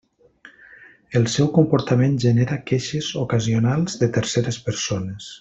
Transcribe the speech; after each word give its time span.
El 1.19 1.27
seu 1.33 1.49
comportament 1.57 2.17
genera 2.23 2.59
queixes 2.71 3.11
ocasionals 3.27 4.01
de 4.05 4.11
terceres 4.19 4.59
persones. 4.71 5.31